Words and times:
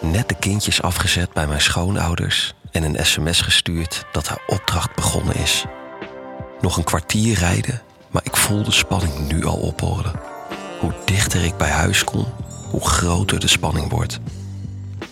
Net 0.00 0.28
de 0.28 0.34
kindjes 0.34 0.82
afgezet 0.82 1.32
bij 1.32 1.46
mijn 1.46 1.60
schoonouders 1.60 2.54
en 2.70 2.82
een 2.82 3.06
sms 3.06 3.40
gestuurd 3.40 4.04
dat 4.12 4.28
haar 4.28 4.42
opdracht 4.46 4.94
begonnen 4.94 5.34
is. 5.36 5.64
Nog 6.60 6.76
een 6.76 6.84
kwartier 6.84 7.38
rijden, 7.38 7.82
maar 8.10 8.24
ik 8.24 8.36
voel 8.36 8.62
de 8.62 8.72
spanning 8.72 9.32
nu 9.32 9.44
al 9.44 9.56
ophoren. 9.56 10.20
Hoe 10.80 10.92
dichter 11.04 11.44
ik 11.44 11.56
bij 11.56 11.70
huis 11.70 12.04
kom, 12.04 12.26
hoe 12.70 12.88
groter 12.88 13.40
de 13.40 13.48
spanning 13.48 13.90
wordt. 13.90 14.18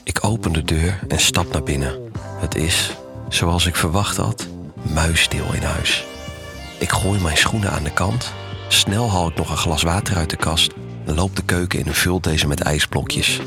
Ik 0.03 0.25
open 0.25 0.53
de 0.53 0.63
deur 0.63 0.99
en 1.09 1.21
stap 1.21 1.53
naar 1.53 1.63
binnen. 1.63 2.13
Het 2.41 2.55
is, 2.55 2.91
zoals 3.29 3.67
ik 3.67 3.77
verwacht 3.77 4.17
had, 4.17 4.47
muisstil 4.83 5.53
in 5.53 5.63
huis. 5.63 6.05
Ik 6.79 6.91
gooi 6.91 7.21
mijn 7.21 7.37
schoenen 7.37 7.71
aan 7.71 7.85
de 7.85 7.93
kant, 7.93 8.33
snel 8.69 9.11
haal 9.11 9.29
ik 9.29 9.37
nog 9.37 9.51
een 9.51 9.57
glas 9.57 9.83
water 9.83 10.17
uit 10.17 10.31
de 10.31 10.37
kast 10.37 10.73
en 11.07 11.15
loop 11.15 11.37
de 11.37 11.45
keuken 11.45 11.79
in 11.79 11.87
en 11.87 11.95
vul 11.95 12.21
deze 12.21 12.47
met 12.47 12.61
ijsblokjes. 12.61 13.41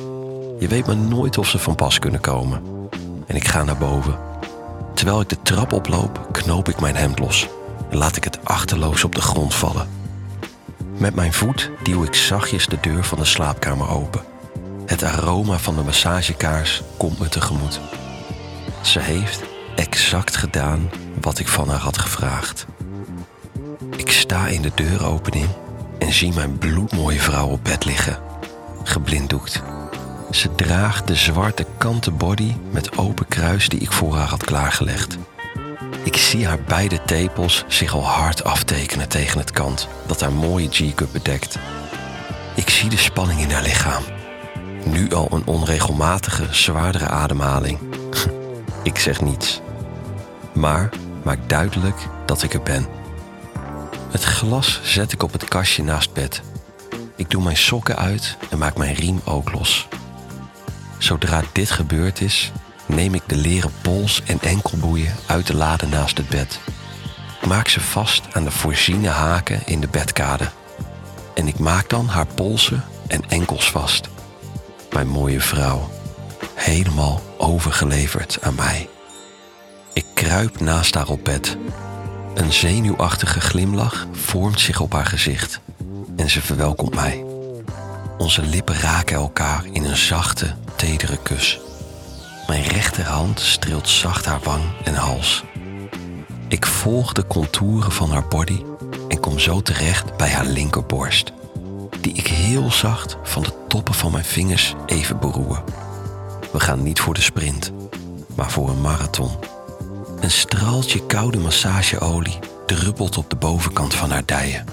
Je 0.60 0.68
weet 0.68 0.86
maar 0.86 0.98
nooit 0.98 1.38
of 1.38 1.48
ze 1.48 1.60
van 1.60 1.76
pas 1.76 2.00
kunnen 2.00 2.20
komen. 2.20 2.62
En 3.28 3.36
ik 3.36 3.48
ga 3.48 3.64
naar 3.64 3.78
boven. 3.78 4.18
Terwijl 4.94 5.22
ik 5.22 5.30
de 5.30 5.42
trap 5.42 5.74
oploop, 5.74 6.30
knoop 6.32 6.70
ik 6.70 6.80
mijn 6.80 6.96
hemd 6.96 7.20
los 7.20 7.48
en 7.90 7.98
laat 7.98 8.16
ik 8.16 8.24
het 8.24 8.46
achterloos 8.46 9.04
op 9.04 9.16
de 9.16 9.22
grond 9.22 9.54
vallen. 9.54 9.90
Met 10.98 11.16
mijn 11.16 11.34
voet 11.34 11.72
duw 11.84 12.04
ik 12.04 12.16
zachtjes 12.16 12.68
de 12.68 12.78
deur 12.82 13.04
van 13.04 13.18
de 13.18 13.26
slaapkamer 13.26 13.90
open. 13.90 14.22
Het 14.86 15.04
aroma 15.04 15.58
van 15.58 15.76
de 15.76 15.84
massagekaars 15.84 16.82
komt 16.98 17.20
me 17.20 17.30
tegemoet. 17.30 17.80
Ze 18.82 19.00
heeft 19.00 19.44
exact 19.76 20.38
gedaan 20.38 20.90
wat 21.22 21.40
ik 21.40 21.48
van 21.48 21.70
haar 21.70 21.80
had 21.80 21.98
gevraagd. 21.98 22.66
Ik 23.96 24.12
sta 24.12 24.48
in 24.48 24.62
de 24.62 24.72
deuropening 24.76 25.48
en 26.00 26.14
zie 26.14 26.34
mijn 26.34 26.58
bloedmooie 26.58 27.22
vrouw 27.22 27.48
op 27.48 27.64
bed 27.64 27.86
liggen, 27.86 28.20
geblinddoekt. 28.84 29.62
Ze 30.32 30.56
draagt 30.56 31.08
de 31.08 31.16
zwarte 31.16 31.66
kanten 31.78 32.18
body 32.18 32.56
met 32.72 32.98
open 32.98 33.28
kruis 33.28 33.70
die 33.70 33.80
ik 33.80 33.92
voor 33.92 34.16
haar 34.16 34.28
had 34.28 34.44
klaargelegd. 34.44 35.18
Ik 36.04 36.16
zie 36.18 36.48
haar 36.48 36.62
beide 36.62 37.02
tepels 37.06 37.64
zich 37.68 37.94
al 37.94 38.06
hard 38.06 38.44
aftekenen 38.44 39.10
tegen 39.10 39.40
het 39.40 39.52
kant 39.52 39.88
dat 40.06 40.22
haar 40.22 40.34
mooie 40.34 40.68
G-cup 40.72 41.10
bedekt. 41.12 41.58
Ik 42.56 42.70
zie 42.70 42.90
de 42.90 42.98
spanning 42.98 43.40
in 43.40 43.52
haar 43.52 43.62
lichaam. 43.62 44.04
Nu 44.86 45.14
al 45.14 45.28
een 45.32 45.46
onregelmatige, 45.46 46.48
zwaardere 46.52 47.08
ademhaling. 47.08 47.80
ik 48.84 49.00
zeg 49.00 49.22
niets. 49.22 49.62
Maar 50.54 50.90
maak 51.24 51.50
duidelijk 51.50 51.98
dat 52.26 52.44
ik 52.44 52.54
er 52.54 52.64
ben. 52.64 52.88
Het 54.12 54.24
glas 54.24 54.80
zet 54.84 55.12
ik 55.12 55.24
op 55.24 55.32
het 55.32 55.48
kastje 55.48 55.84
naast 55.84 56.14
bed. 56.14 56.42
Ik 57.16 57.30
doe 57.30 57.44
mijn 57.44 57.58
sokken 57.58 57.96
uit 57.96 58.38
en 58.50 58.58
maak 58.58 58.78
mijn 58.78 58.94
riem 58.94 59.22
ook 59.26 59.52
los. 59.52 59.88
Zodra 61.00 61.44
dit 61.52 61.72
gebeurd 61.72 62.22
is, 62.22 62.52
neem 62.86 63.14
ik 63.14 63.22
de 63.26 63.36
leren 63.36 63.72
pols 63.82 64.22
en 64.26 64.40
enkelboeien 64.42 65.16
uit 65.26 65.48
de 65.48 65.56
lade 65.56 65.88
naast 65.88 66.18
het 66.18 66.30
bed. 66.30 66.60
Ik 67.42 67.48
maak 67.48 67.68
ze 67.68 67.80
vast 67.80 68.34
aan 68.34 68.44
de 68.44 68.52
voorziene 68.52 69.08
haken 69.08 69.62
in 69.66 69.80
de 69.80 69.88
bedkade. 69.88 70.50
En 71.34 71.48
ik 71.48 71.60
maak 71.60 71.90
dan 71.90 72.08
haar 72.08 72.26
polsen 72.26 72.84
en 73.08 73.22
enkels 73.30 73.72
vast. 73.72 74.10
Mijn 74.92 75.08
mooie 75.08 75.42
vrouw, 75.42 75.90
helemaal 76.56 77.22
overgeleverd 77.38 78.38
aan 78.42 78.56
mij. 78.56 78.90
Ik 79.94 80.06
kruip 80.14 80.60
naast 80.60 80.96
haar 80.96 81.08
op 81.08 81.24
bed. 81.24 81.58
Een 82.34 82.54
zenuwachtige 82.54 83.42
glimlach 83.42 84.08
vormt 84.12 84.60
zich 84.60 84.80
op 84.80 84.94
haar 84.94 85.06
gezicht 85.06 85.60
en 86.16 86.30
ze 86.30 86.42
verwelkomt 86.42 86.96
mij. 86.96 87.29
Onze 88.20 88.42
lippen 88.42 88.76
raken 88.76 89.16
elkaar 89.16 89.66
in 89.72 89.84
een 89.84 89.98
zachte, 89.98 90.56
tedere 90.76 91.18
kus. 91.18 91.60
Mijn 92.48 92.64
rechterhand 92.64 93.40
streelt 93.40 93.90
zacht 93.90 94.26
haar 94.26 94.40
wang 94.44 94.64
en 94.84 94.96
hals. 94.96 95.44
Ik 96.48 96.66
volg 96.66 97.14
de 97.14 97.28
contouren 97.28 97.92
van 97.92 98.12
haar 98.12 98.28
body 98.28 98.64
en 99.08 99.20
kom 99.20 99.40
zo 99.40 99.62
terecht 99.62 100.18
bij 100.18 100.30
haar 100.30 100.46
linkerborst, 100.46 101.32
die 102.02 102.14
ik 102.14 102.28
heel 102.28 102.72
zacht 102.72 103.18
van 103.24 103.44
de 103.44 103.54
toppen 103.68 103.94
van 103.94 104.12
mijn 104.12 104.26
vingers 104.26 104.76
even 104.86 105.20
beroer. 105.20 105.64
We 106.52 106.60
gaan 106.60 106.84
niet 106.84 107.00
voor 107.00 107.14
de 107.14 107.22
sprint, 107.22 107.72
maar 108.36 108.52
voor 108.52 108.70
een 108.70 108.82
marathon. 108.82 109.32
Een 110.20 110.32
straaltje 110.32 111.06
koude 111.06 111.38
massageolie 111.38 112.40
druppelt 112.66 113.18
op 113.18 113.30
de 113.30 113.36
bovenkant 113.36 113.94
van 113.94 114.12
haar 114.12 114.26
dijen 114.26 114.66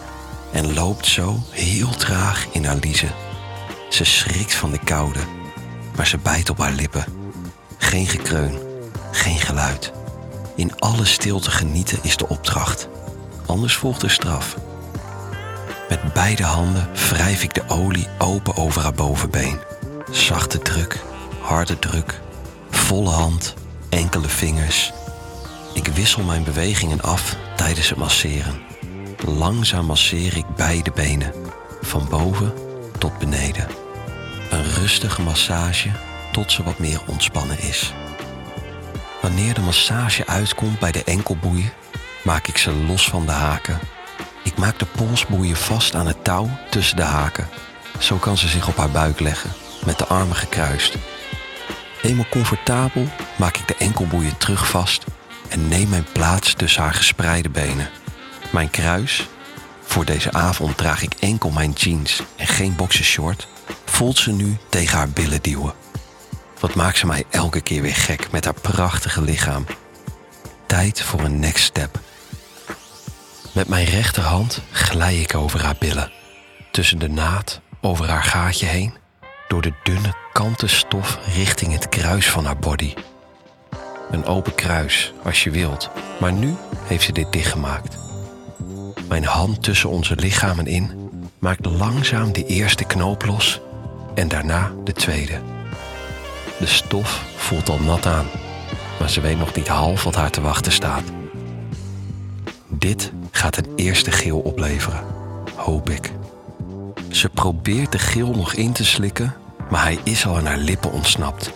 en 0.52 0.74
loopt 0.74 1.06
zo 1.06 1.38
heel 1.50 1.90
traag 1.90 2.46
in 2.52 2.64
haar 2.64 2.76
liezen. 2.76 3.25
Ze 3.88 4.04
schrikt 4.04 4.54
van 4.54 4.70
de 4.70 4.78
koude, 4.84 5.20
maar 5.96 6.06
ze 6.06 6.18
bijt 6.18 6.50
op 6.50 6.58
haar 6.58 6.72
lippen. 6.72 7.04
Geen 7.78 8.06
gekreun, 8.06 8.58
geen 9.12 9.38
geluid. 9.38 9.92
In 10.56 10.78
alle 10.78 11.04
stilte 11.04 11.50
genieten 11.50 11.98
is 12.02 12.16
de 12.16 12.28
opdracht. 12.28 12.88
Anders 13.46 13.76
volgt 13.76 14.02
er 14.02 14.10
straf. 14.10 14.56
Met 15.88 16.12
beide 16.12 16.42
handen 16.42 16.88
wrijf 17.08 17.42
ik 17.42 17.54
de 17.54 17.62
olie 17.68 18.08
open 18.18 18.56
over 18.56 18.82
haar 18.82 18.94
bovenbeen. 18.94 19.58
Zachte 20.10 20.58
druk, 20.58 21.02
harde 21.40 21.78
druk, 21.78 22.20
volle 22.70 23.10
hand, 23.10 23.54
enkele 23.88 24.28
vingers. 24.28 24.92
Ik 25.74 25.86
wissel 25.86 26.22
mijn 26.22 26.44
bewegingen 26.44 27.00
af 27.00 27.36
tijdens 27.56 27.88
het 27.88 27.98
masseren. 27.98 28.60
Langzaam 29.24 29.86
masseer 29.86 30.36
ik 30.36 30.46
beide 30.56 30.90
benen, 30.94 31.32
van 31.80 32.06
boven 32.10 32.65
tot 32.98 33.18
beneden. 33.18 33.66
Een 34.50 34.64
rustige 34.64 35.22
massage 35.22 35.90
tot 36.32 36.52
ze 36.52 36.62
wat 36.62 36.78
meer 36.78 37.00
ontspannen 37.06 37.58
is. 37.58 37.92
Wanneer 39.22 39.54
de 39.54 39.60
massage 39.60 40.26
uitkomt 40.26 40.78
bij 40.78 40.92
de 40.92 41.04
enkelboeien, 41.04 41.72
maak 42.24 42.46
ik 42.46 42.58
ze 42.58 42.72
los 42.72 43.08
van 43.08 43.26
de 43.26 43.32
haken. 43.32 43.78
Ik 44.42 44.56
maak 44.56 44.78
de 44.78 44.86
polsboeien 44.86 45.56
vast 45.56 45.94
aan 45.94 46.06
het 46.06 46.24
touw 46.24 46.48
tussen 46.70 46.96
de 46.96 47.02
haken. 47.02 47.48
Zo 47.98 48.16
kan 48.16 48.36
ze 48.36 48.48
zich 48.48 48.68
op 48.68 48.76
haar 48.76 48.90
buik 48.90 49.20
leggen, 49.20 49.50
met 49.84 49.98
de 49.98 50.06
armen 50.06 50.36
gekruist. 50.36 50.96
Eenmaal 52.02 52.28
comfortabel 52.30 53.08
maak 53.36 53.56
ik 53.56 53.68
de 53.68 53.76
enkelboeien 53.76 54.36
terug 54.36 54.68
vast 54.68 55.04
en 55.48 55.68
neem 55.68 55.88
mijn 55.88 56.06
plaats 56.12 56.54
tussen 56.54 56.82
haar 56.82 56.94
gespreide 56.94 57.50
benen. 57.50 57.88
Mijn 58.50 58.70
kruis, 58.70 59.28
voor 59.96 60.04
deze 60.04 60.32
avond 60.32 60.76
draag 60.76 61.02
ik 61.02 61.14
enkel 61.14 61.50
mijn 61.50 61.72
jeans 61.72 62.22
en 62.36 62.46
geen 62.46 62.76
boxershort, 62.76 63.48
voelt 63.84 64.18
ze 64.18 64.32
nu 64.32 64.56
tegen 64.68 64.96
haar 64.96 65.08
billen 65.08 65.42
duwen. 65.42 65.74
Wat 66.60 66.74
maakt 66.74 66.98
ze 66.98 67.06
mij 67.06 67.24
elke 67.30 67.60
keer 67.60 67.82
weer 67.82 67.94
gek 67.94 68.30
met 68.30 68.44
haar 68.44 68.60
prachtige 68.60 69.22
lichaam. 69.22 69.66
Tijd 70.66 71.02
voor 71.02 71.20
een 71.20 71.38
next 71.38 71.64
step. 71.64 72.00
Met 73.52 73.68
mijn 73.68 73.86
rechterhand 73.86 74.60
glij 74.70 75.20
ik 75.20 75.34
over 75.34 75.62
haar 75.62 75.76
billen. 75.78 76.12
Tussen 76.70 76.98
de 76.98 77.08
naad, 77.08 77.60
over 77.80 78.08
haar 78.08 78.24
gaatje 78.24 78.66
heen. 78.66 78.94
Door 79.48 79.62
de 79.62 79.72
dunne 79.82 80.14
kanten 80.32 80.68
stof 80.68 81.18
richting 81.34 81.72
het 81.72 81.88
kruis 81.88 82.30
van 82.30 82.44
haar 82.44 82.58
body. 82.58 82.94
Een 84.10 84.24
open 84.24 84.54
kruis, 84.54 85.12
als 85.24 85.44
je 85.44 85.50
wilt. 85.50 85.90
Maar 86.20 86.32
nu 86.32 86.54
heeft 86.86 87.04
ze 87.04 87.12
dit 87.12 87.32
dichtgemaakt. 87.32 88.05
Mijn 89.08 89.24
hand 89.24 89.62
tussen 89.62 89.90
onze 89.90 90.16
lichamen 90.16 90.66
in 90.66 91.10
maakt 91.38 91.66
langzaam 91.66 92.32
de 92.32 92.46
eerste 92.46 92.84
knoop 92.84 93.24
los 93.24 93.60
en 94.14 94.28
daarna 94.28 94.72
de 94.84 94.92
tweede. 94.92 95.40
De 96.58 96.66
stof 96.66 97.24
voelt 97.36 97.68
al 97.68 97.78
nat 97.78 98.06
aan, 98.06 98.26
maar 98.98 99.10
ze 99.10 99.20
weet 99.20 99.38
nog 99.38 99.54
niet 99.54 99.68
half 99.68 100.04
wat 100.04 100.14
haar 100.14 100.30
te 100.30 100.40
wachten 100.40 100.72
staat. 100.72 101.02
Dit 102.68 103.12
gaat 103.30 103.56
een 103.56 103.72
eerste 103.76 104.10
geel 104.10 104.38
opleveren, 104.38 105.04
hoop 105.56 105.90
ik. 105.90 106.12
Ze 107.10 107.28
probeert 107.28 107.92
de 107.92 107.98
geel 107.98 108.34
nog 108.34 108.54
in 108.54 108.72
te 108.72 108.84
slikken, 108.84 109.34
maar 109.70 109.82
hij 109.82 109.98
is 110.02 110.26
al 110.26 110.36
aan 110.36 110.46
haar 110.46 110.58
lippen 110.58 110.92
ontsnapt. 110.92 111.52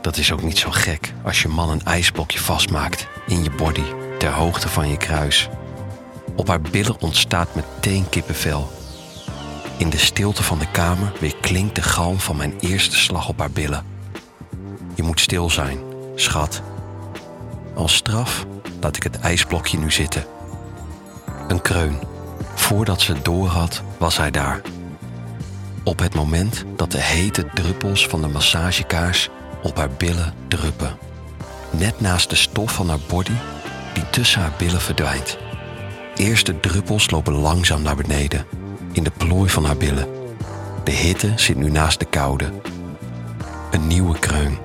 Dat 0.00 0.16
is 0.16 0.32
ook 0.32 0.42
niet 0.42 0.58
zo 0.58 0.70
gek 0.70 1.12
als 1.22 1.42
je 1.42 1.48
man 1.48 1.70
een 1.70 1.84
ijsblokje 1.84 2.38
vastmaakt 2.38 3.08
in 3.26 3.42
je 3.42 3.50
body 3.50 3.84
ter 4.18 4.32
hoogte 4.32 4.68
van 4.68 4.88
je 4.88 4.96
kruis. 4.96 5.48
Op 6.36 6.48
haar 6.48 6.60
billen 6.60 7.00
ontstaat 7.00 7.54
meteen 7.54 8.08
kippenvel. 8.08 8.70
In 9.76 9.90
de 9.90 9.98
stilte 9.98 10.42
van 10.42 10.58
de 10.58 10.70
kamer 10.70 11.12
weer 11.20 11.36
klinkt 11.40 11.74
de 11.74 11.82
galm 11.82 12.20
van 12.20 12.36
mijn 12.36 12.54
eerste 12.60 12.96
slag 12.96 13.28
op 13.28 13.38
haar 13.38 13.50
billen. 13.50 13.86
Je 14.94 15.02
moet 15.02 15.20
stil 15.20 15.50
zijn, 15.50 15.78
schat. 16.14 16.62
Als 17.74 17.94
straf 17.94 18.46
laat 18.80 18.96
ik 18.96 19.02
het 19.02 19.18
ijsblokje 19.18 19.78
nu 19.78 19.90
zitten. 19.90 20.24
Een 21.48 21.62
kreun. 21.62 21.98
Voordat 22.54 23.00
ze 23.00 23.12
het 23.12 23.24
doorhad, 23.24 23.82
was 23.98 24.16
hij 24.16 24.30
daar. 24.30 24.60
Op 25.84 25.98
het 25.98 26.14
moment 26.14 26.64
dat 26.76 26.90
de 26.90 27.00
hete 27.00 27.46
druppels 27.54 28.06
van 28.06 28.20
de 28.20 28.28
massagekaars 28.28 29.28
op 29.62 29.76
haar 29.76 29.90
billen 29.90 30.34
druppen. 30.48 30.96
Net 31.70 32.00
naast 32.00 32.30
de 32.30 32.36
stof 32.36 32.72
van 32.72 32.88
haar 32.88 32.98
body 33.08 33.36
die 33.92 34.10
tussen 34.10 34.40
haar 34.40 34.52
billen 34.58 34.80
verdwijnt. 34.80 35.38
Eerste 36.16 36.60
druppels 36.60 37.10
lopen 37.10 37.32
langzaam 37.32 37.82
naar 37.82 37.96
beneden, 37.96 38.46
in 38.92 39.02
de 39.02 39.10
plooi 39.10 39.50
van 39.50 39.64
haar 39.64 39.76
billen. 39.76 40.08
De 40.84 40.90
hitte 40.90 41.32
zit 41.36 41.56
nu 41.56 41.70
naast 41.70 41.98
de 41.98 42.04
koude. 42.04 42.52
Een 43.70 43.86
nieuwe 43.86 44.18
kreun. 44.18 44.58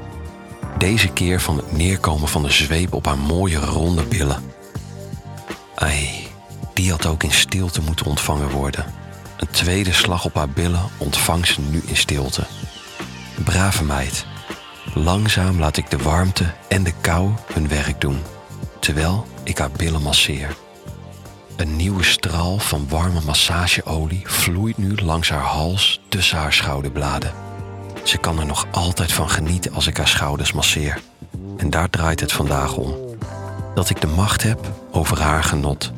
Deze 0.77 1.07
keer 1.07 1.41
van 1.41 1.57
het 1.57 1.71
neerkomen 1.71 2.27
van 2.27 2.43
de 2.43 2.51
zweep 2.51 2.93
op 2.93 3.05
haar 3.05 3.17
mooie 3.17 3.57
ronde 3.57 4.03
billen. 4.03 4.43
Ai, 5.75 6.27
die 6.73 6.91
had 6.91 7.05
ook 7.05 7.23
in 7.23 7.31
stilte 7.31 7.81
moeten 7.81 8.05
ontvangen 8.05 8.49
worden. 8.49 8.85
Een 9.37 9.49
tweede 9.51 9.93
slag 9.93 10.25
op 10.25 10.35
haar 10.35 10.49
billen 10.49 10.89
ontvangt 10.97 11.47
ze 11.47 11.61
nu 11.61 11.81
in 11.85 11.97
stilte. 11.97 12.43
Brave 13.43 13.83
meid. 13.83 14.25
Langzaam 14.93 15.59
laat 15.59 15.77
ik 15.77 15.89
de 15.89 15.97
warmte 15.97 16.53
en 16.67 16.83
de 16.83 16.93
kou 17.01 17.31
hun 17.53 17.67
werk 17.67 18.01
doen, 18.01 18.19
terwijl 18.79 19.25
ik 19.43 19.57
haar 19.57 19.71
billen 19.71 20.01
masseer. 20.01 20.55
Een 21.59 21.75
nieuwe 21.75 22.03
straal 22.03 22.59
van 22.59 22.87
warme 22.89 23.21
massageolie 23.25 24.21
vloeit 24.25 24.77
nu 24.77 24.95
langs 24.95 25.29
haar 25.29 25.43
hals 25.43 25.99
tussen 26.09 26.37
haar 26.37 26.53
schouderbladen. 26.53 27.31
Ze 28.03 28.17
kan 28.17 28.39
er 28.39 28.45
nog 28.45 28.67
altijd 28.71 29.11
van 29.11 29.29
genieten 29.29 29.73
als 29.73 29.87
ik 29.87 29.97
haar 29.97 30.07
schouders 30.07 30.53
masseer. 30.53 31.01
En 31.57 31.69
daar 31.69 31.89
draait 31.89 32.19
het 32.19 32.31
vandaag 32.31 32.75
om. 32.75 32.95
Dat 33.75 33.89
ik 33.89 34.01
de 34.01 34.07
macht 34.07 34.43
heb 34.43 34.59
over 34.91 35.21
haar 35.21 35.43
genot. 35.43 35.91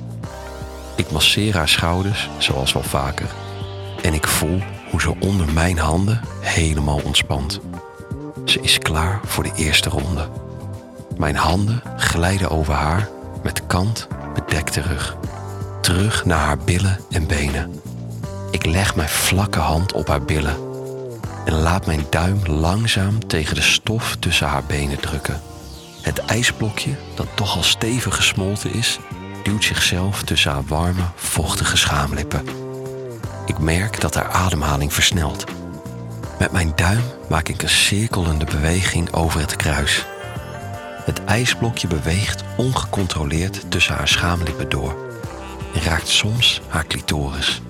Ik 0.96 1.12
masseer 1.12 1.56
haar 1.56 1.70
schouders, 1.70 2.30
zoals 2.38 2.74
wel 2.74 2.84
vaker. 2.84 3.30
En 4.02 4.14
ik 4.14 4.28
voel 4.28 4.62
hoe 4.90 5.02
ze 5.02 5.16
onder 5.20 5.54
mijn 5.54 5.78
handen 5.78 6.22
helemaal 6.40 7.02
ontspant. 7.04 7.60
Ze 8.46 8.62
is 8.62 8.78
klaar 8.78 9.20
voor 9.26 9.44
de 9.44 9.54
eerste 9.56 9.90
ronde. 9.90 10.30
Mijn 11.18 11.36
handen 11.36 11.82
glijden 11.98 12.50
over 12.50 12.74
haar 12.74 13.10
met 13.44 13.68
kant 13.68 14.08
bedekte 14.34 14.82
rug. 14.82 15.18
Terug 15.92 16.26
naar 16.26 16.40
haar 16.40 16.58
billen 16.58 17.00
en 17.10 17.28
benen. 17.28 17.82
Ik 18.52 18.66
leg 18.66 18.96
mijn 18.96 19.10
vlakke 19.10 19.60
hand 19.60 19.94
op 19.94 20.08
haar 20.08 20.22
billen 20.22 20.56
en 21.46 21.54
laat 21.54 21.86
mijn 21.86 22.06
duim 22.10 22.46
langzaam 22.46 23.28
tegen 23.28 23.56
de 23.56 23.62
stof 23.62 24.16
tussen 24.20 24.48
haar 24.48 24.64
benen 24.64 25.00
drukken. 25.00 25.42
Het 26.02 26.20
ijsblokje, 26.20 26.96
dat 27.16 27.28
toch 27.36 27.56
al 27.56 27.64
stevig 27.64 28.16
gesmolten 28.16 28.74
is, 28.74 29.00
duwt 29.44 29.64
zichzelf 29.64 30.24
tussen 30.24 30.52
haar 30.52 30.66
warme, 30.66 31.04
vochtige 31.16 31.78
schaamlippen. 31.78 32.46
Ik 33.46 33.58
merk 33.58 34.02
dat 34.02 34.16
haar 34.16 34.30
ademhaling 34.30 34.94
versnelt. 34.94 35.44
Met 36.40 36.52
mijn 36.52 36.72
duim 36.76 37.04
maak 37.30 37.48
ik 37.48 37.62
een 37.62 37.70
cirkelende 37.70 38.46
beweging 38.46 39.14
over 39.14 39.40
het 39.40 39.56
kruis. 39.56 40.06
Het 41.06 41.24
ijsblokje 41.24 41.88
beweegt 41.88 42.44
ongecontroleerd 42.58 43.72
tussen 43.72 43.96
haar 43.96 44.08
schaamlippen 44.08 44.70
door 44.70 45.11
en 45.74 45.82
raakt 45.82 46.08
soms 46.08 46.62
haar 46.68 46.88
clitoris. 46.88 47.62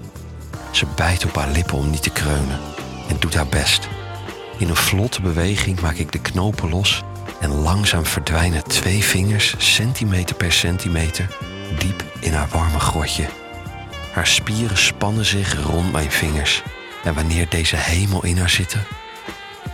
Ze 0.71 0.85
bijt 0.95 1.25
op 1.25 1.35
haar 1.35 1.49
lippen 1.49 1.77
om 1.77 1.89
niet 1.89 2.03
te 2.03 2.09
kreunen 2.09 2.59
en 3.09 3.15
doet 3.19 3.35
haar 3.35 3.47
best. 3.47 3.87
In 4.57 4.69
een 4.69 4.75
vlotte 4.75 5.21
beweging 5.21 5.79
maak 5.79 5.95
ik 5.95 6.11
de 6.11 6.19
knopen 6.19 6.69
los 6.69 7.03
en 7.39 7.49
langzaam 7.49 8.05
verdwijnen 8.05 8.63
twee 8.63 9.03
vingers 9.03 9.55
centimeter 9.57 10.35
per 10.35 10.51
centimeter 10.51 11.27
diep 11.77 12.03
in 12.19 12.33
haar 12.33 12.47
warme 12.51 12.79
grotje. 12.79 13.25
Haar 14.13 14.27
spieren 14.27 14.77
spannen 14.77 15.25
zich 15.25 15.65
rond 15.65 15.91
mijn 15.91 16.11
vingers 16.11 16.63
en 17.03 17.13
wanneer 17.13 17.49
deze 17.49 17.75
hemel 17.75 18.23
in 18.23 18.37
haar 18.37 18.49
zitten, 18.49 18.83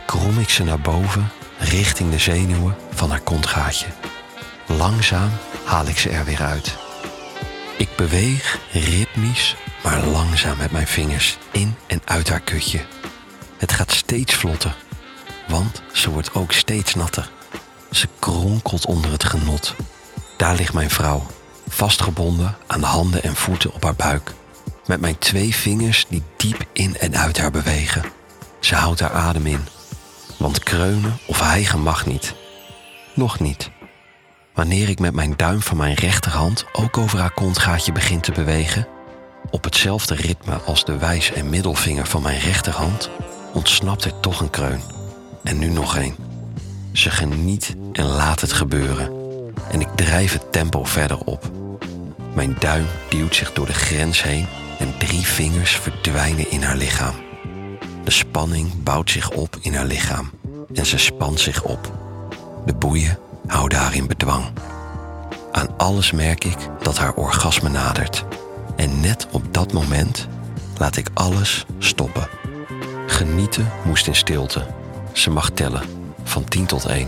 krom 0.06 0.40
ik 0.40 0.50
ze 0.50 0.64
naar 0.64 0.80
boven 0.80 1.30
richting 1.58 2.12
de 2.12 2.20
zenuwen 2.20 2.76
van 2.94 3.10
haar 3.10 3.22
kontgaatje. 3.22 3.88
Langzaam 4.66 5.30
haal 5.66 5.88
ik 5.88 5.98
ze 5.98 6.10
er 6.10 6.26
weer 6.26 6.42
uit. 6.42 6.87
Ik 7.78 7.96
beweeg 7.96 8.60
ritmisch, 8.72 9.56
maar 9.84 10.06
langzaam 10.06 10.58
met 10.58 10.72
mijn 10.72 10.88
vingers 10.88 11.38
in 11.52 11.76
en 11.88 12.02
uit 12.06 12.30
haar 12.30 12.40
kutje. 12.40 12.86
Het 13.58 13.72
gaat 13.72 13.92
steeds 13.92 14.34
vlotter, 14.34 14.76
want 15.48 15.82
ze 15.94 16.10
wordt 16.10 16.34
ook 16.34 16.52
steeds 16.52 16.96
natter. 16.96 17.32
Ze 17.92 18.08
kronkelt 18.20 18.86
onder 18.86 19.12
het 19.12 19.24
genot. 19.24 19.76
Daar 20.38 20.56
ligt 20.56 20.74
mijn 20.74 20.90
vrouw, 20.90 21.26
vastgebonden 21.68 22.58
aan 22.68 22.80
de 22.80 22.86
handen 22.86 23.24
en 23.24 23.36
voeten 23.36 23.74
op 23.74 23.84
haar 23.84 23.96
buik. 23.96 24.34
Met 24.86 25.02
mijn 25.02 25.18
twee 25.18 25.56
vingers 25.56 26.06
die 26.10 26.24
diep 26.38 26.66
in 26.74 26.98
en 26.98 27.18
uit 27.18 27.38
haar 27.38 27.52
bewegen. 27.52 28.04
Ze 28.60 28.76
houdt 28.76 29.00
haar 29.00 29.14
adem 29.14 29.46
in, 29.46 29.68
want 30.38 30.64
kreunen 30.64 31.18
of 31.26 31.40
hijgen 31.40 31.82
mag 31.82 32.06
niet. 32.06 32.34
Nog 33.14 33.40
niet. 33.40 33.70
Wanneer 34.58 34.90
ik 34.90 35.00
met 35.00 35.14
mijn 35.14 35.34
duim 35.36 35.62
van 35.62 35.78
mijn 35.78 35.94
rechterhand 35.94 36.66
ook 36.72 36.98
over 36.98 37.20
haar 37.20 37.34
kontgaatje 37.34 37.92
begin 37.92 38.20
te 38.20 38.32
bewegen, 38.32 38.88
op 39.50 39.64
hetzelfde 39.64 40.16
ritme 40.16 40.56
als 40.56 40.86
de 40.86 40.98
wijs- 40.98 41.32
en 41.32 41.50
middelvinger 41.50 42.06
van 42.06 42.22
mijn 42.22 42.40
rechterhand, 42.40 43.10
ontsnapt 43.54 44.06
er 44.06 44.20
toch 44.20 44.42
een 44.42 44.50
kreun. 44.50 44.82
En 45.44 45.60
nu 45.60 45.70
nog 45.70 45.98
een. 45.98 46.16
Ze 46.92 47.10
geniet 47.10 47.76
en 47.92 48.06
laat 48.06 48.42
het 48.42 48.54
gebeuren. 48.54 49.12
En 49.72 49.82
ik 49.82 49.90
drijf 49.96 50.34
het 50.34 50.52
tempo 50.52 50.84
verder 50.84 51.20
op. 51.20 51.52
Mijn 52.34 52.56
duim 52.60 52.86
duwt 53.10 53.36
zich 53.36 53.54
door 53.54 53.66
de 53.66 53.74
grens 53.74 54.24
heen 54.24 54.48
en 54.80 54.98
drie 54.98 55.26
vingers 55.26 55.76
verdwijnen 55.76 56.52
in 56.52 56.64
haar 56.64 56.78
lichaam. 56.78 57.16
De 58.04 58.12
spanning 58.12 58.84
bouwt 58.84 59.10
zich 59.10 59.32
op 59.32 59.58
in 59.62 59.76
haar 59.76 59.86
lichaam 59.86 60.32
en 60.74 60.86
ze 60.86 60.98
spant 60.98 61.40
zich 61.40 61.64
op. 61.64 61.92
De 62.66 62.74
boeien 62.74 63.18
houden 63.48 63.80
haar 63.80 63.96
in 63.96 64.08
bedwang. 64.08 64.46
Aan 65.52 65.78
alles 65.78 66.12
merk 66.12 66.44
ik 66.44 66.58
dat 66.82 66.98
haar 66.98 67.14
orgasme 67.14 67.70
nadert. 67.70 68.26
En 68.76 69.00
net 69.00 69.28
op 69.32 69.54
dat 69.54 69.74
moment 69.74 70.28
laat 70.78 70.98
ik 70.98 71.10
alles 71.14 71.66
stoppen. 71.80 72.28
Genieten 73.08 73.72
moest 73.86 74.08
in 74.08 74.16
stilte. 74.16 74.66
Ze 75.14 75.30
mag 75.30 75.50
tellen, 75.50 75.82
van 76.24 76.44
10 76.44 76.66
tot 76.66 76.86
1. 76.86 77.08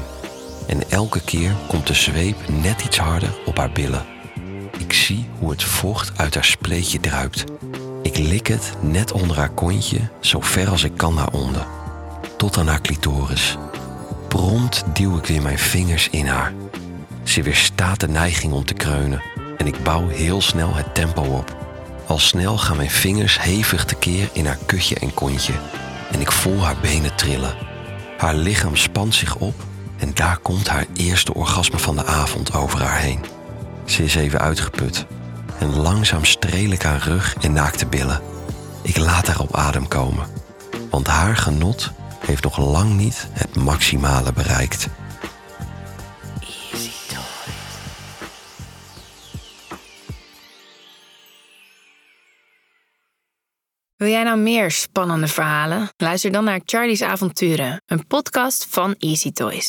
En 0.68 0.90
elke 0.90 1.22
keer 1.22 1.56
komt 1.68 1.88
de 1.88 1.94
zweep 1.94 2.36
net 2.48 2.82
iets 2.82 2.98
harder 2.98 3.34
op 3.46 3.58
haar 3.58 3.72
billen. 3.72 4.06
Ik 4.78 4.94
zie 4.94 5.30
hoe 5.40 5.50
het 5.50 5.64
vocht 5.64 6.18
uit 6.18 6.34
haar 6.34 6.46
spleetje 6.46 7.00
druipt. 7.00 7.44
Ik 8.02 8.18
lik 8.18 8.48
het 8.48 8.74
net 8.80 9.12
onder 9.12 9.38
haar 9.38 9.50
kontje, 9.50 10.00
zo 10.20 10.42
ver 10.42 10.70
als 10.70 10.84
ik 10.84 10.98
kan 10.98 11.14
naar 11.14 11.32
onder. 11.32 11.66
Tot 12.38 12.58
aan 12.58 12.68
haar 12.68 12.82
clitoris. 12.82 13.58
Prompt 14.30 14.84
duw 14.94 15.18
ik 15.18 15.26
weer 15.26 15.42
mijn 15.42 15.60
vingers 15.60 16.10
in 16.10 16.28
haar. 16.28 16.54
Ze 17.24 17.44
weerstaat 17.44 18.00
de 18.00 18.08
neiging 18.08 18.54
om 18.54 18.66
te 18.66 18.74
kreunen 18.74 19.22
en 19.58 19.68
ik 19.68 19.84
bouw 19.84 20.08
heel 20.08 20.42
snel 20.42 20.74
het 20.74 20.96
tempo 20.96 21.22
op. 21.22 21.56
Al 22.08 22.20
snel 22.20 22.58
gaan 22.58 22.78
mijn 22.78 22.90
vingers 22.90 23.42
hevig 23.42 23.86
tekeer 23.86 24.30
in 24.34 24.46
haar 24.46 24.58
kutje 24.66 24.96
en 24.96 25.14
kontje 25.14 25.54
en 26.12 26.20
ik 26.20 26.32
voel 26.32 26.64
haar 26.64 26.78
benen 26.82 27.16
trillen. 27.16 27.56
Haar 28.18 28.36
lichaam 28.36 28.76
spant 28.76 29.16
zich 29.16 29.36
op 29.36 29.54
en 29.98 30.12
daar 30.14 30.38
komt 30.38 30.68
haar 30.68 30.86
eerste 30.94 31.34
orgasme 31.34 31.80
van 31.80 31.96
de 31.96 32.06
avond 32.06 32.54
over 32.54 32.82
haar 32.84 33.00
heen. 33.00 33.26
Ze 33.86 34.04
is 34.04 34.16
even 34.16 34.40
uitgeput 34.40 35.06
en 35.60 35.76
langzaam 35.76 36.26
streel 36.26 36.72
ik 36.72 36.82
haar 36.82 37.02
rug 37.04 37.36
en 37.42 37.54
naakte 37.54 37.86
billen. 37.86 38.22
Ik 38.82 38.98
laat 38.98 39.28
haar 39.28 39.40
op 39.40 39.56
adem 39.56 39.88
komen, 39.88 40.26
want 40.90 41.08
haar 41.08 41.38
genot 41.38 41.92
heeft 42.30 42.44
nog 42.44 42.58
lang 42.58 42.98
niet 42.98 43.28
het 43.32 43.56
maximale 43.56 44.34
bereikt. 44.34 44.88
Wil 53.96 54.08
jij 54.08 54.24
nou 54.24 54.38
meer 54.38 54.72
spannende 54.72 55.28
verhalen? 55.28 55.90
Luister 55.98 56.32
dan 56.32 56.44
naar 56.44 56.62
Charlie's 56.66 57.02
Avonturen, 57.02 57.82
een 57.86 58.08
podcast 58.08 58.68
van 58.70 58.96
Easy 59.00 59.32
Toys. 59.32 59.68